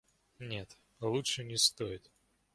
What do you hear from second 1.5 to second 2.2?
стоит.